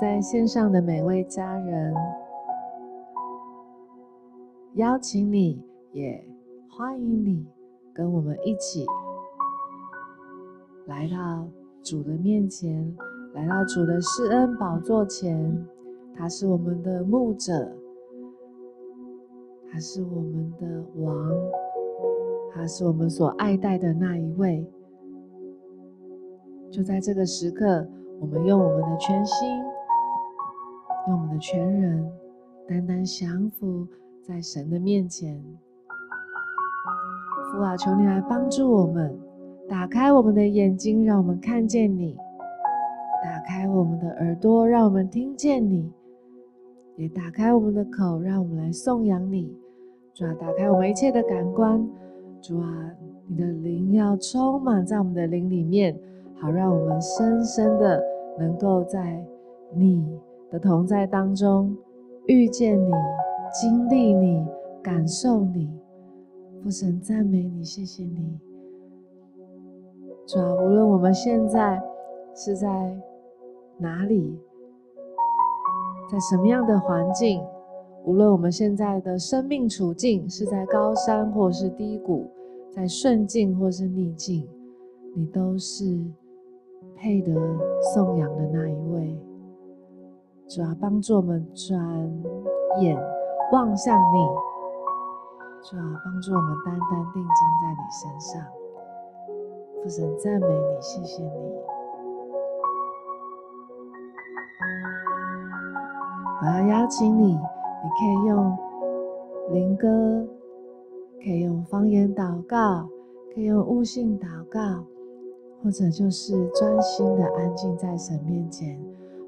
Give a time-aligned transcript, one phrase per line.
[0.00, 1.94] 在线上的每位家人，
[4.74, 6.24] 邀请你，也
[6.70, 7.46] 欢迎你，
[7.92, 8.86] 跟我们一起
[10.86, 11.46] 来到
[11.82, 12.96] 主的面前，
[13.34, 15.66] 来到主的施恩宝座前。
[16.14, 17.74] 他是我们的牧者，
[19.70, 21.30] 他是我们的王，
[22.54, 24.66] 他是我们所爱戴的那一位。
[26.70, 27.86] 就在这个时刻，
[28.20, 29.62] 我们用我们的全心，
[31.08, 32.08] 用我们的全人，
[32.68, 33.86] 单单降服
[34.22, 35.42] 在神的面前。
[37.50, 39.18] 父啊，求你来帮助我们，
[39.68, 42.14] 打开我们的眼睛，让我们看见你；
[43.22, 45.92] 打开我们的耳朵，让我们听见你。
[46.96, 49.52] 也打开我们的口，让我们来颂扬你。
[50.14, 51.84] 主啊，打开我们一切的感官。
[52.40, 52.90] 主啊，
[53.26, 55.98] 你的灵要充满在我们的灵里面，
[56.38, 58.00] 好让我们深深的
[58.38, 59.24] 能够在
[59.74, 60.06] 你
[60.52, 61.74] 的同在当中
[62.26, 62.92] 遇见你、
[63.50, 64.46] 经历你、
[64.82, 65.70] 感受你。
[66.62, 68.38] 父神赞美你，谢谢你。
[70.26, 71.82] 主啊，无论我们现在
[72.34, 72.94] 是在
[73.78, 74.38] 哪里。
[76.10, 77.42] 在什么样的环境，
[78.04, 82.26] 无论我们现在的生命处境是在高山或是低谷，
[82.70, 84.46] 在顺境或是逆境，
[85.16, 86.04] 你都是
[86.94, 87.32] 配得
[87.94, 89.18] 颂扬的那一位。
[90.54, 91.80] 主啊，帮助我们转
[92.78, 92.94] 眼
[93.52, 94.18] 望向你。
[95.62, 97.30] 主啊，帮助我们单单定睛
[97.62, 98.42] 在你身上。
[99.82, 101.30] 父神赞美你，谢谢你。
[106.42, 108.58] 我要邀请你，你可以用
[109.52, 109.88] 灵歌，
[111.24, 112.86] 可以用方言祷告，
[113.34, 114.84] 可以用悟性祷告，
[115.64, 118.78] 或者就是专心的安静在神面前。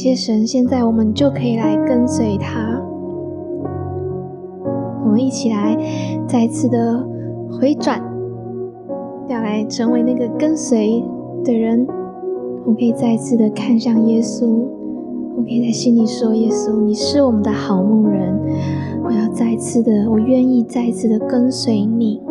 [0.00, 2.80] 谢神，现在我们就可以来跟随他。
[5.04, 5.76] 我们一起来
[6.24, 7.04] 再次的
[7.50, 8.00] 回转，
[9.26, 11.02] 要来成为那个跟随
[11.44, 11.84] 的人。
[12.64, 14.46] 我可以再次的看向耶稣。
[15.36, 18.38] 我可以在心里说：“耶稣，你是我们的好牧人，
[19.02, 22.22] 我要再次的，我愿意再次的跟随你。”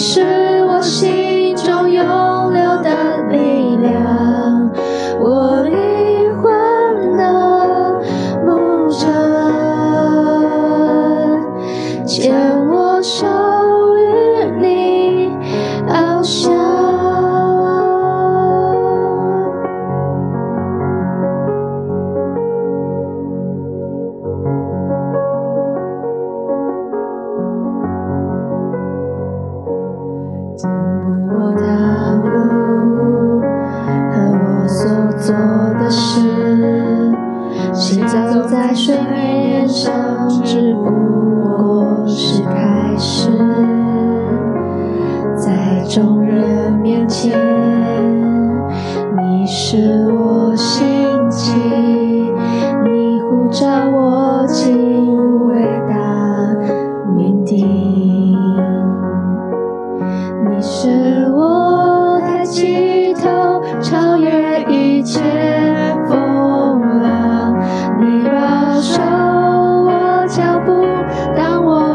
[0.00, 0.39] 是。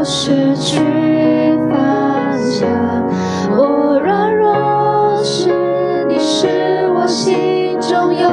[0.08, 0.78] 失去
[1.68, 2.70] 方向
[3.58, 5.50] 我软弱是
[6.08, 6.48] 你是
[6.94, 8.30] 我心中有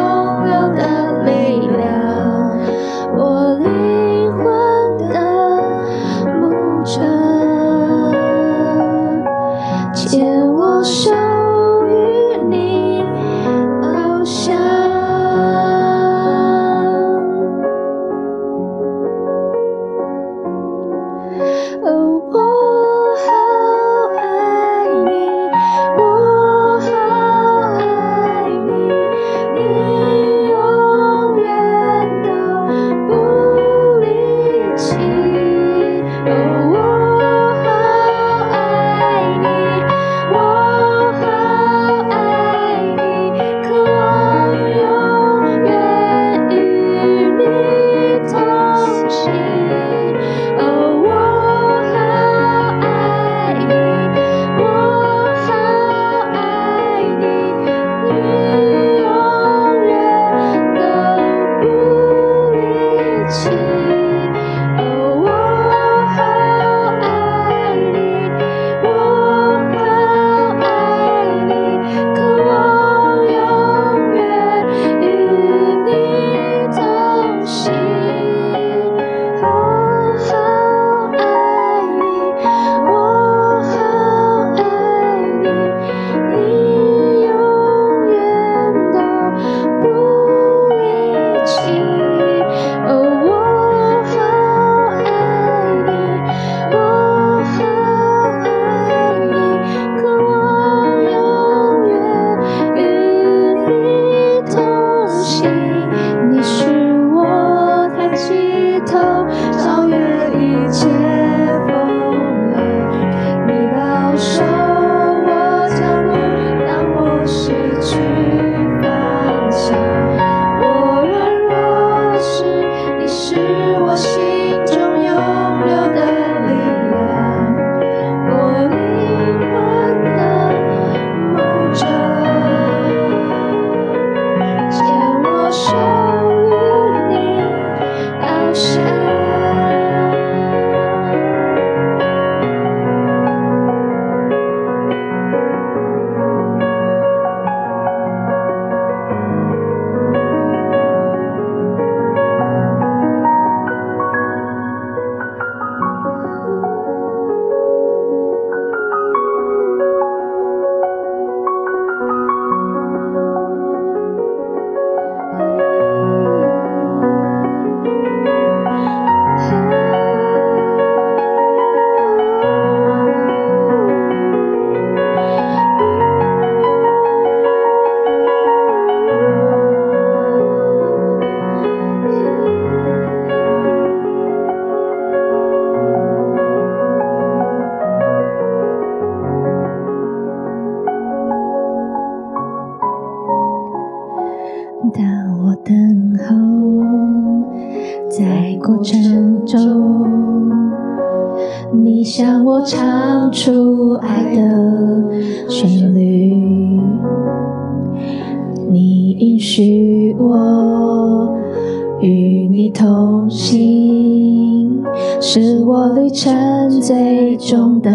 [212.52, 214.84] 你同行，
[215.22, 217.90] 是我旅程最终的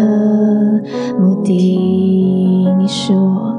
[1.16, 1.54] 目的。
[2.76, 3.56] 你是我。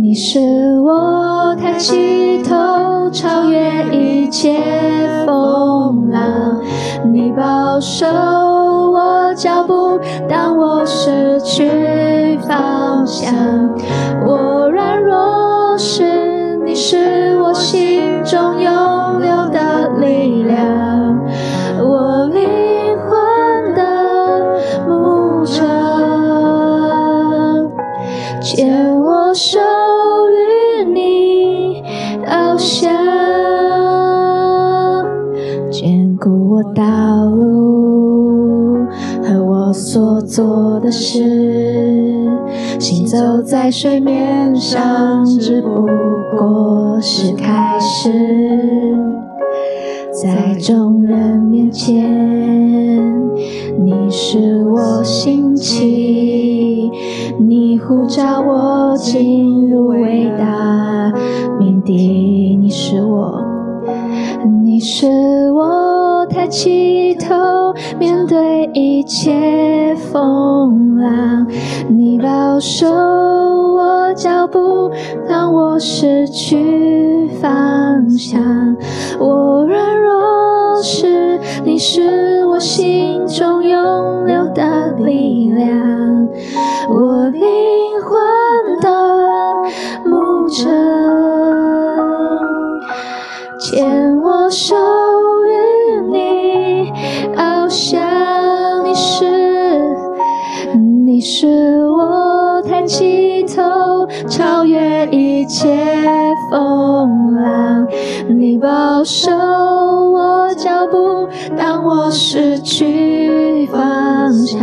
[0.00, 4.62] 你是我抬起头，超越一切
[5.26, 6.58] 风浪。
[7.12, 13.34] 你保守我脚步，当我失去方向。
[14.26, 18.70] 我软弱时，你是我心中有
[20.14, 21.20] 力量
[21.80, 23.82] 我灵魂的
[24.86, 25.66] 牧场
[28.40, 29.58] 牵我手
[30.30, 31.82] 与你
[32.24, 32.88] 翱翔
[35.68, 38.86] 兼顾我道路
[39.20, 41.18] 和我所做的事
[42.78, 45.88] 行走在水面上只不
[46.36, 49.13] 过是开始。
[50.24, 52.02] 在众人面前，
[53.84, 56.90] 你是我心起，
[57.38, 61.12] 你呼召我进入伟大
[61.60, 63.44] 命定，你是我，
[64.64, 65.84] 你是我。
[66.26, 71.46] 抬起头，面对一切风浪，
[71.88, 74.90] 你保守我脚步，
[75.28, 78.40] 当我失去方向。
[79.18, 86.26] 我软弱时，你是我心中涌流的力量。
[86.88, 87.42] 我灵
[88.02, 88.88] 魂的
[90.08, 90.70] 牧者，
[93.60, 94.74] 牵我手。
[101.24, 105.74] 是我抬起头，超越一切
[106.50, 107.86] 风浪。
[108.28, 114.60] 你保守我脚步，当我失去方向。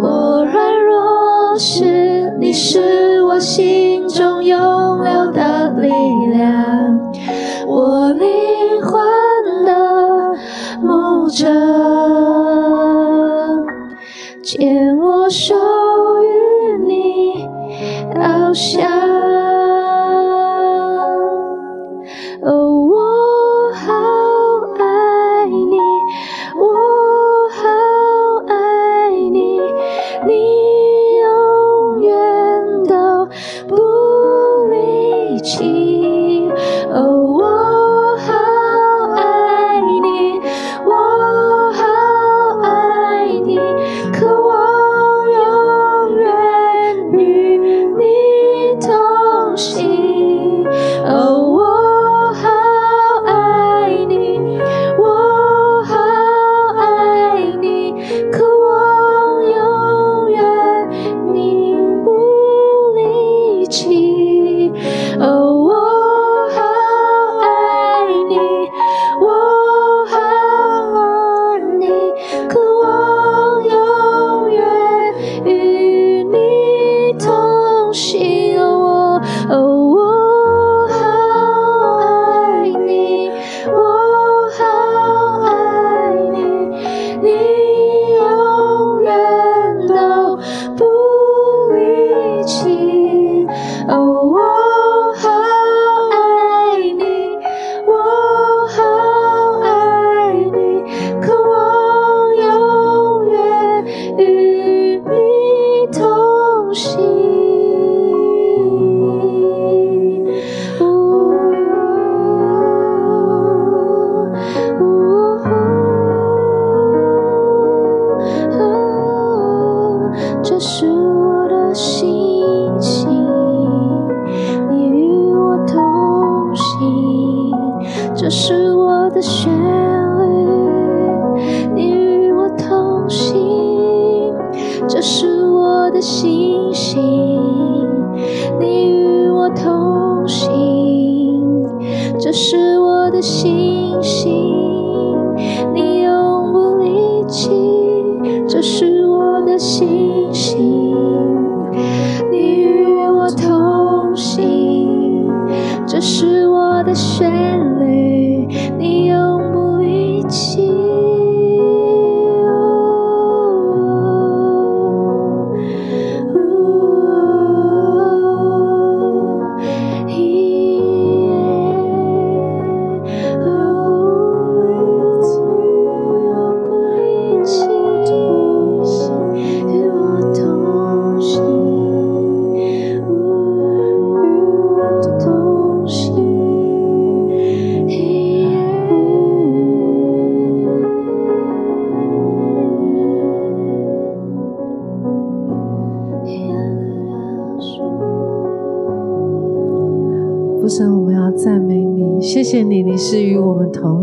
[0.00, 5.90] 我软弱时，你是我心中涌流的力
[6.32, 6.98] 量。
[7.66, 8.98] 我灵魂
[9.66, 10.34] 的
[10.80, 11.46] 牧者。
[14.42, 15.56] 牵我手，
[16.22, 17.48] 与你
[18.14, 19.35] 翱翔。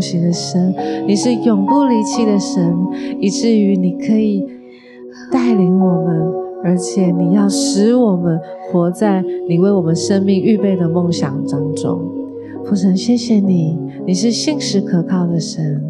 [0.04, 0.74] 我们同行的神，
[1.06, 2.76] 你是永不离弃的神，
[3.20, 4.44] 以至于你可以
[5.32, 8.38] 带领我们，而且你要使我们
[8.70, 12.00] 活在你为我们生命预备的梦想当中。
[12.66, 15.82] 父神，谢谢你，你是信实可靠的神。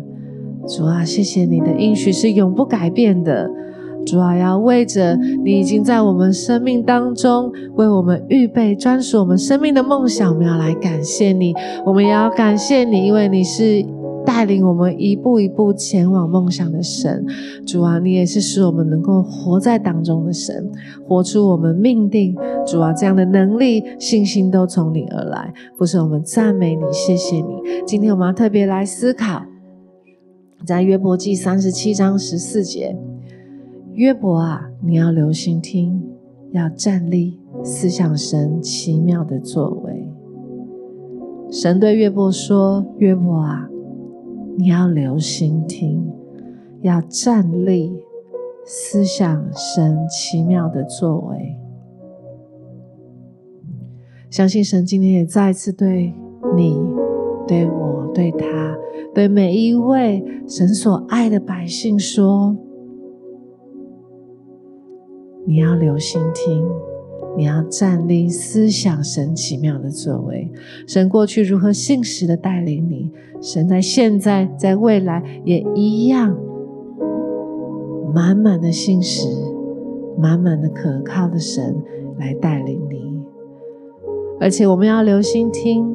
[0.67, 3.51] 主啊，谢谢你的应许是永不改变的。
[4.07, 11.55] 主啊，要为着你已经在我们生命当中为我们预备专属我们生命的梦想，我们要来感谢你。
[11.87, 13.83] 我们也要感谢你，因为你是
[14.35, 17.25] 带领我们一步一步前往梦想的神。
[17.65, 20.73] 主啊，你也是使我们能够活在当中的神，
[21.07, 22.35] 活出我们命定。
[22.67, 25.55] 主啊，这样的能力、信心都从你而来。
[25.79, 27.63] 不是我们赞美你，谢谢你。
[27.87, 29.41] 今天我们要特别来思考，
[30.67, 32.97] 在约伯记三十七章十四节。
[33.93, 36.03] 约伯啊，你要留心听，
[36.51, 40.09] 要站立思想神奇妙的作为。
[41.53, 43.69] 神对约伯说：“约伯啊，
[44.57, 46.11] 你要留心听，
[46.83, 47.93] 要站立
[48.65, 51.57] 思想神奇妙的作为。”
[54.31, 56.13] 相信神今天也再一次对
[56.57, 56.81] 你、
[57.47, 58.77] 对我、对他、
[59.15, 62.57] 对每一位神所爱的百姓说。
[65.47, 66.67] 你要留心听，
[67.37, 70.51] 你要站立思想神奇妙的作为。
[70.87, 76.37] 神过去如何信实的带领你，神在现在在未来也一样，
[78.15, 79.29] 满满的信实，
[80.19, 81.77] 满满的可靠的神
[82.19, 83.21] 来带领你。
[84.41, 85.87] 而且我们要留心听，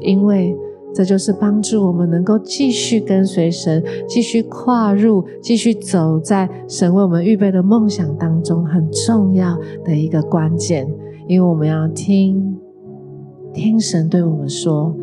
[0.00, 0.56] 因为。
[0.94, 10.86] 这就是帮助我们能够继续跟随神，继续跨入，继续走在神为我们预备的梦想当中，很重要的一个关键。
[11.26, 12.58] 因为我们要听，
[13.54, 14.94] 听神对我们说，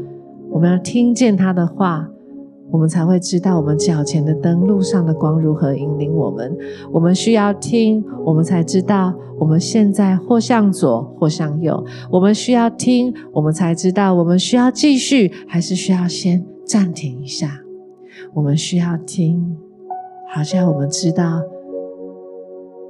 [0.51, 2.09] 我们要听见他的话。
[2.71, 6.55] 我们才会知道我们脚前的灯，路上的光如何引领我们。
[6.91, 11.83] 我们需要听，我们才知道我们现在或向左或向右。
[12.11, 17.59] 我们需要听，我们才知道我们需要继续，还是需要先暂停一下。
[18.33, 19.57] 我们需要听，
[20.33, 21.41] 好像我们知道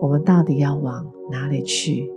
[0.01, 2.11] 我们到底要往哪里去。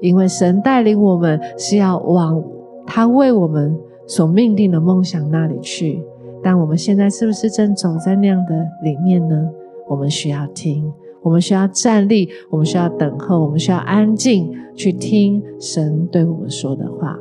[0.00, 2.42] 因为神带领我们是要往
[2.86, 6.02] 他为我们所命定的梦想那里去。
[6.42, 9.48] 但我们现在是不是正走在那样的里面呢？
[9.88, 10.90] 我们需要听，
[11.22, 17.18] 我们需要站立，我们需要等候，我们需要安静去听神对我们说的话。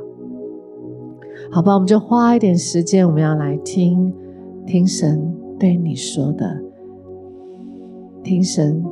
[1.52, 4.14] 好吧，我们就花一点时间，我们要来听
[4.66, 6.62] 听神对你说的，
[8.24, 8.84] 听神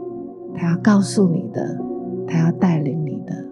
[0.54, 1.80] 他要告诉你的，
[2.28, 3.49] 他要带领你的。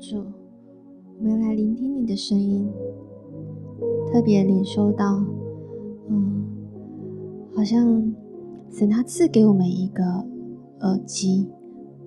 [0.00, 0.16] 主，
[1.18, 2.72] 我们要来聆听你的声音，
[4.10, 5.22] 特别领受到，
[6.08, 6.42] 嗯，
[7.54, 8.10] 好像
[8.70, 10.02] 神他赐给我们一个
[10.80, 11.50] 耳机，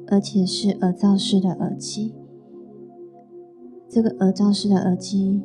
[0.08, 2.16] 而且是耳罩式的耳机。
[3.88, 5.44] 这个耳罩式的耳机，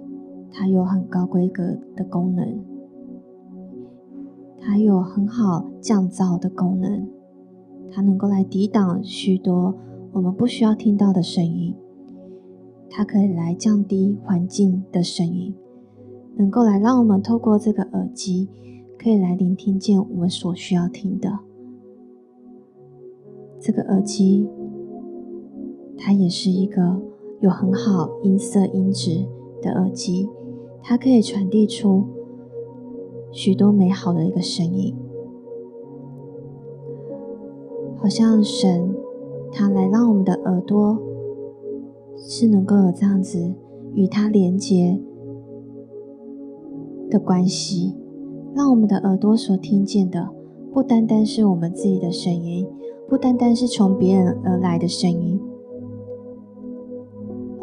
[0.51, 2.65] 它有很高规格的功能，
[4.59, 7.07] 它有很好降噪的功能，
[7.91, 9.75] 它能够来抵挡许多
[10.13, 11.77] 我们不需要听到的声音。
[12.91, 15.55] 它可以来降低环境的声音，
[16.37, 18.49] 能够来让我们透过这个耳机，
[18.99, 21.39] 可以来聆听见我们所需要听的。
[23.61, 24.49] 这个耳机，
[25.97, 27.01] 它也是一个
[27.41, 29.27] 有很好音色音质
[29.61, 30.29] 的耳机，
[30.83, 32.05] 它可以传递出
[33.31, 34.97] 许多美好的一个声音，
[37.97, 38.95] 好像神
[39.53, 40.99] 他来让我们的耳朵。
[42.21, 43.55] 是能够有这样子
[43.95, 45.01] 与他连接
[47.11, 47.95] 的关系，
[48.55, 50.29] 让我们的耳朵所听见的，
[50.73, 52.67] 不单单是我们自己的声音，
[53.09, 55.41] 不单单是从别人而来的声音，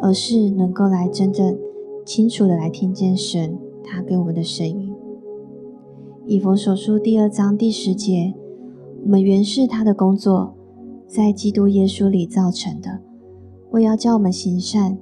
[0.00, 1.56] 而是能够来真正
[2.04, 4.92] 清楚的来听见神他给我们的声音。
[6.24, 8.34] 以弗所书第二章第十节，
[9.04, 10.54] 我们原是他的工作，
[11.06, 13.05] 在基督耶稣里造成的。
[13.76, 14.96] 为要叫我们行善，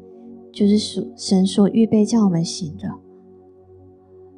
[0.50, 2.90] 就是属神所预备叫我们行的。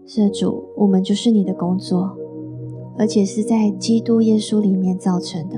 [0.04, 2.14] 是，主，我们就是你的工作，
[2.98, 5.56] 而且是在基督耶稣里面造成的。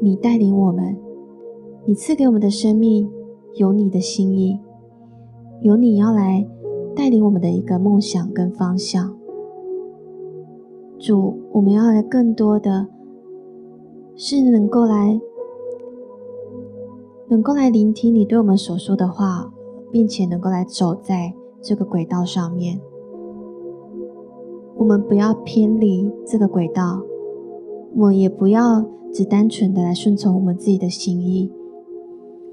[0.00, 0.96] 你带领我们，
[1.86, 3.08] 你赐给我们的生命
[3.54, 4.58] 有你的心意，
[5.60, 6.44] 有你要来
[6.96, 9.16] 带领我们的一个梦想跟方向。
[10.98, 12.88] 主，我们要来更多的
[14.16, 15.20] 是能够来。
[17.32, 19.50] 能够来聆听你对我们所说的话，
[19.90, 22.78] 并且能够来走在这个轨道上面。
[24.76, 27.00] 我们不要偏离这个轨道，
[27.94, 31.50] 我们也不要只单纯的来顺从我们自己的心意，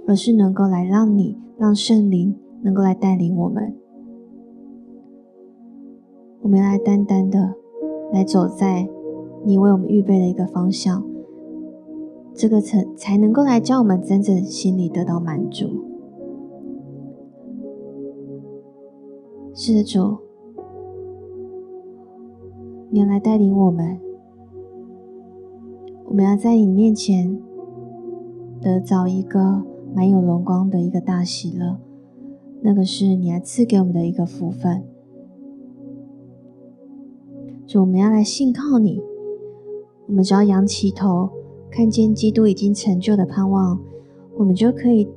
[0.08, 3.76] 而是能够来让你让圣灵能够来带领我们。
[6.42, 7.54] 我们要来单单的
[8.14, 8.88] 来走在
[9.44, 11.04] 你为我们预备的一个方向。
[12.34, 15.68] 这个才才能够来叫我们真正心里得到满足。
[19.54, 20.18] 是的，主，
[22.90, 24.00] 你要来带领我们，
[26.06, 27.38] 我们要在你面前
[28.62, 29.64] 得找一个
[29.94, 31.78] 满有荣光的一个大喜乐，
[32.62, 34.86] 那个是你来赐给我们的一个福分。
[37.68, 39.02] 主，我们要来信靠你，
[40.08, 41.32] 我们只要仰起头。
[41.72, 43.80] 看见基督已经成就的盼望，
[44.38, 45.08] 我们就可以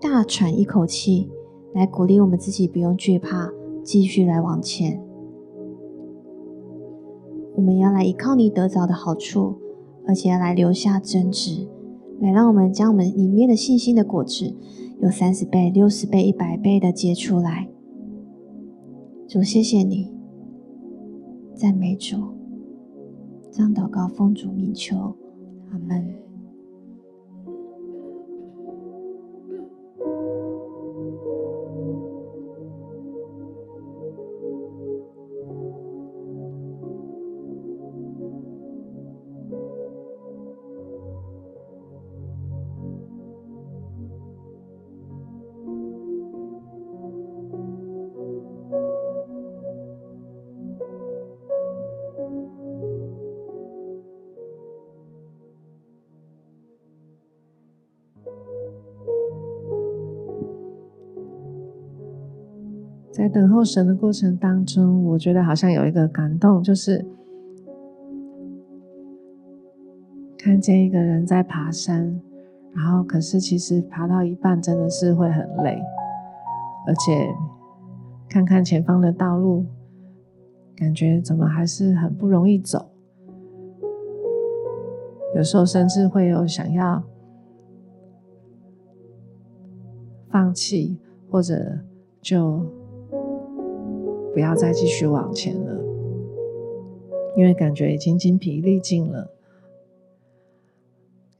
[0.00, 1.30] 大喘一口气，
[1.72, 3.50] 来鼓励我们自己，不用惧怕，
[3.82, 5.02] 继续来往前。
[7.54, 9.56] 我们要来依靠你得着的好处，
[10.06, 11.68] 而且要来留下真知，
[12.20, 14.54] 来让我们将我们里面的信心的果子，
[15.00, 17.68] 有三十倍、六十倍、一百倍的结出来。
[19.26, 20.12] 主，谢谢你，
[21.54, 22.16] 赞美主，
[23.50, 25.14] 这样祷告奉主名求。
[25.72, 26.21] 阿门。
[63.12, 67.04] 在等候神的过程当中，我觉得好像有一个感动，就是
[70.38, 72.18] 看见一个人在爬山，
[72.74, 75.78] 然后可是其实爬到一半真的是会很累，
[76.86, 77.28] 而且
[78.30, 79.66] 看看前方的道路，
[80.74, 82.92] 感觉怎么还是很不容易走，
[85.36, 87.02] 有时候甚至会有想要
[90.30, 90.98] 放弃，
[91.30, 91.80] 或者
[92.22, 92.64] 就。
[94.32, 95.80] 不要再继续往前了
[97.36, 99.30] 因为感觉已经筋疲力尽了。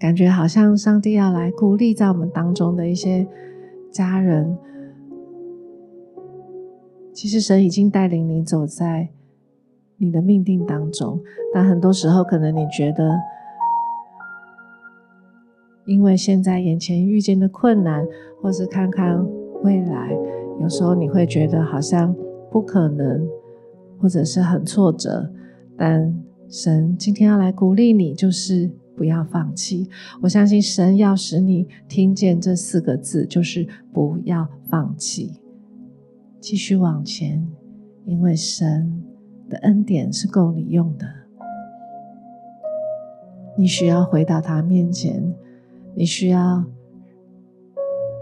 [0.02, 3.24] 感觉好像上帝要来孤立在我们当中的一些
[3.92, 4.58] 家人
[7.12, 9.10] 其实神已经带领你走在
[9.98, 11.20] 你的命定当中
[11.54, 13.16] 但很多时候可能你觉得
[15.84, 18.04] 因为现在眼前遇见的困难
[18.40, 19.24] 或是看看
[19.62, 20.18] 未来
[20.60, 22.12] 有时候你会觉得好像
[22.52, 23.26] 不可能
[23.98, 25.32] 或者是很挫折
[25.76, 26.14] 但
[26.50, 29.88] 神今天要来鼓励你就是不要放弃。
[30.20, 35.40] 我相信神要使你听见这四个字就是不要放弃。
[36.38, 37.48] 继续往前
[38.04, 39.02] 因为神
[39.48, 41.06] 的恩典是够你用的。
[43.56, 45.34] 你需要回到他面前
[45.94, 46.64] 你需要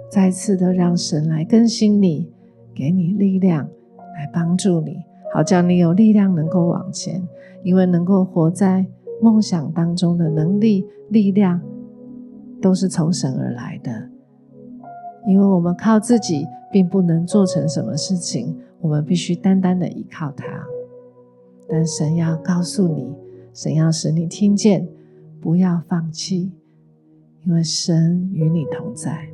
[0.08, 2.32] 再次的让神来更新你
[2.72, 3.68] 给你力量
[4.20, 5.02] 来帮助你，
[5.32, 7.26] 好叫你有力量能够往前。
[7.62, 8.86] 因为能够活在
[9.20, 11.60] 梦想当中的能力、力量，
[12.60, 14.08] 都是从神而来的。
[15.26, 18.56] 因为我们靠自己，并不能做成什么事情。
[18.80, 20.46] 我们必须单单的依靠他。
[21.68, 23.14] 但神要告诉你，
[23.52, 24.88] 神要使你听见，
[25.40, 26.52] 不要放弃。
[27.44, 29.28] 因为神与你同在。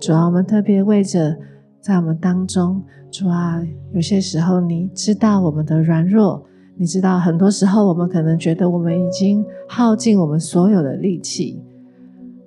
[0.00, 1.38] 主要我们特别为着。
[1.80, 3.62] 在我们当中主啊
[3.92, 6.44] 有些时候你知道我们的软弱
[6.76, 11.62] 你知道很多时候我们可能觉得我们已经耗尽我们所有的力气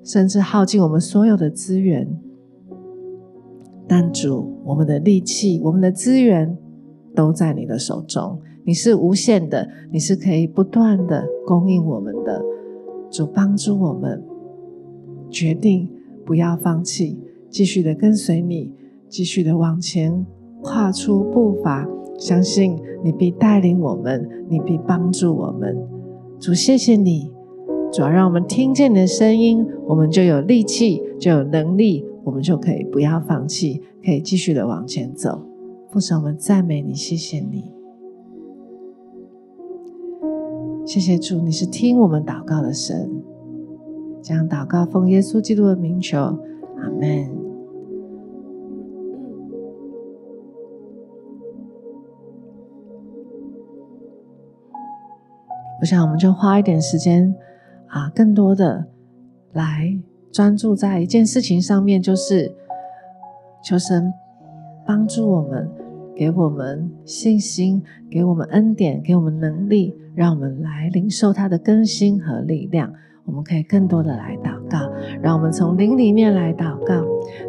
[0.03, 2.07] 甚至耗尽我们所有的资源。
[3.87, 6.57] 但主我们的力气我们的资源
[7.13, 12.41] 都在你的手中你是无限的你是可以不断的供应我们的。
[13.11, 14.23] 主帮助我们
[15.29, 15.89] 决定
[16.25, 18.73] 不要放弃继续的跟随你
[19.11, 20.25] 继续的往前
[20.63, 21.87] 跨出步伐。
[22.17, 25.75] 相信你必带领我们，你必帮助我们。
[26.39, 27.31] 主，谢谢你，
[27.91, 35.41] 主要让我们听见你的声音，我们就有力气，就有能力，我们就可以不要放弃，可以继续的往前走。
[35.91, 37.71] 父神，我们赞美你，谢谢你，
[40.85, 43.09] 谢谢主，你是听我们祷告的神。
[44.21, 47.40] 将祷告奉耶稣基督的名求，阿门。
[55.81, 57.33] 我想我们就花一点时间
[57.87, 58.85] 啊更多的
[59.53, 59.97] 来
[60.31, 62.55] 专注在一件事情上面，就是
[63.63, 64.13] 求神
[64.85, 65.67] 帮助我们，
[66.15, 72.93] 给我们信心，给我们恩典，给我们能力，让我们来领受他的更新和力量。
[73.25, 74.77] 我们可以更多的来祷告，
[75.21, 76.93] 让我们从灵里面来祷告。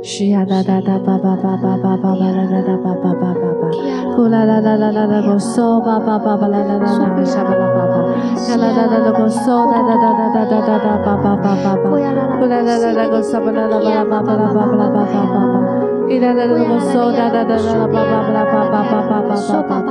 [0.03, 3.71] 是呀，哒哒哒，叭叭叭叭叭叭叭啦啦哒，叭叭叭叭叭，
[4.15, 7.97] 呼啦啦啦啦啦啦，我嗦叭叭叭叭啦啦啦啦，沙叭叭叭叭，
[8.57, 15.35] 啦啦啦啦啦，我嗦哒哒哒哒哒哒哒哒，叭叭叭叭叭，呼啦啦啦啦，我嗦叭啦啦叭啦叭叭啦叭叭啦叭叭叭叭，
[16.07, 19.82] 咿啦啦啦，我嗦哒哒哒哒啦叭叭叭啦叭叭叭叭叭叭叭。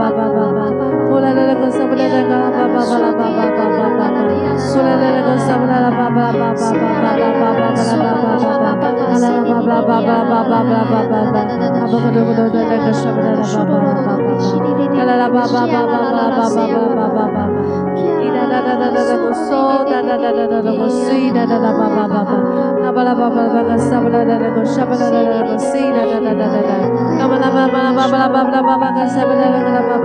[0.06, 0.75] Baba,
[29.86, 30.05] Shabba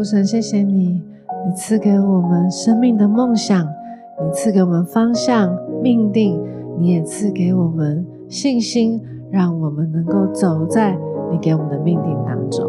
[0.00, 1.02] 父神，谢谢你，
[1.46, 6.40] 你赐给我们生命的梦想，你赐给我们方向、命定，
[6.78, 8.98] 你也赐给我们信心，
[9.30, 10.98] 让我们能够走在
[11.30, 12.66] 你给我们的命定当中。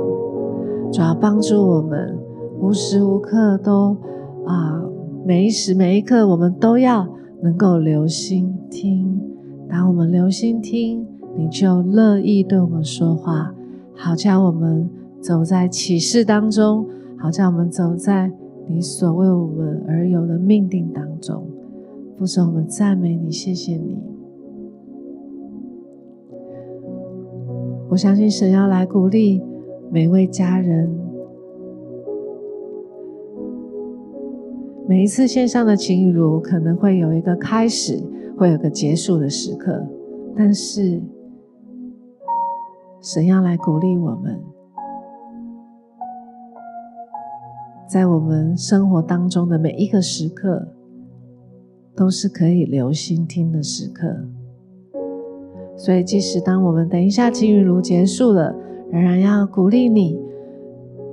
[0.92, 2.20] 主要帮助我们
[2.60, 3.96] 无时无刻都
[4.46, 4.84] 啊，
[5.26, 7.08] 每一时每一刻，我们都要
[7.42, 9.18] 能够留心听。
[9.70, 11.08] 当我们留心听，
[11.38, 13.54] 你就乐意对我们说话，
[13.96, 14.90] 好叫我们
[15.22, 16.86] 走在启示当中，
[17.22, 18.32] 好像我们走在
[18.68, 21.46] 你所为我们而有的命定当中。
[22.18, 23.98] 父神，我们赞美你，谢谢你。
[27.90, 29.42] 我相信神要来鼓励
[29.92, 30.90] 每位家人。
[34.88, 38.02] 每一次线上的情雨如可能会有一个开始。
[38.38, 39.86] 会有个结束的时刻，
[40.36, 41.00] 但是
[43.00, 44.40] 神要来鼓励我们，
[47.92, 50.66] 在我们生活当中的每一个时刻，
[51.94, 54.08] 都是可以留心听的时刻。
[55.76, 58.56] 所以，即使当我们等一下晴雨如结束了，
[58.90, 60.18] 仍然要鼓励你，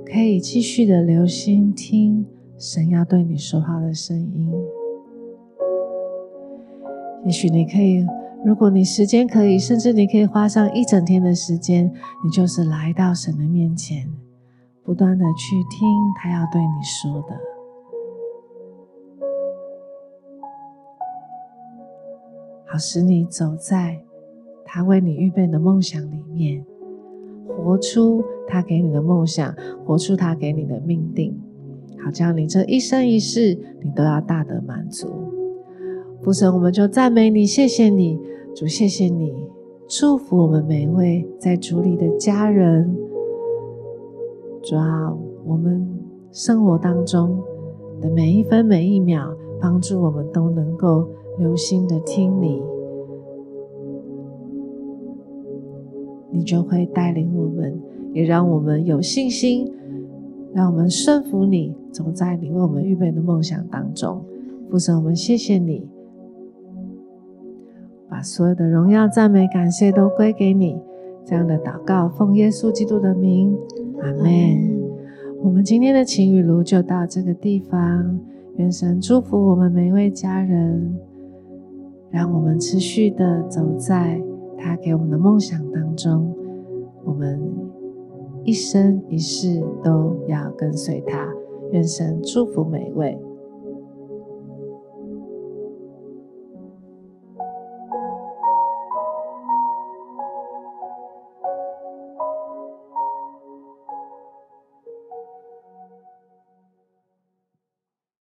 [0.05, 2.25] 可以继续的留心听
[2.57, 4.49] 神要对你说话的声音。
[7.25, 8.05] 也许你可以，
[8.45, 11.91] 如果你时间可以，甚至你可以花上一整天的时间，
[12.23, 14.09] 你就是来到神的面前，
[14.89, 17.39] 不断的去听他要对你说的，
[22.65, 23.99] 好使你走在
[24.65, 26.65] 他为你预备的梦想里面，
[27.47, 31.39] 活出他给你的梦想，活出他给你的命定，
[32.03, 35.07] 好叫你这一生一世，你都要大得满足。
[36.23, 38.19] 父神，我们就赞美你，谢谢你，
[38.55, 39.35] 主，谢谢你，
[39.87, 43.07] 祝福我们每一位在主里的家人。
[44.61, 45.13] 主啊，
[45.45, 45.87] 我们
[46.31, 47.39] 生活当中
[48.01, 51.07] 的每一分每一秒，帮助我们都能够
[51.37, 52.61] 留心的听你，
[56.31, 57.79] 你就会带领我们，
[58.13, 59.71] 也让我们有信心，
[60.53, 64.21] 让我们顺服你，走在你为我们预备的梦想当中。
[64.69, 65.87] 父神，我们谢谢你。
[68.09, 70.79] 把所有的荣耀、赞美、感谢都归给你。
[71.25, 73.57] 这样的祷告，奉耶稣基督的名，
[74.01, 74.79] 阿门。
[75.41, 78.19] 我们今天的晴雨炉就到这个地方。
[78.57, 80.99] 愿神祝福我们每一位家人，
[82.09, 84.21] 让我们持续的走在
[84.57, 86.35] 他给我们的梦想当中。
[87.05, 87.39] 我们
[88.43, 91.25] 一生一世都要跟随他。
[91.71, 93.17] 愿神祝福每一位。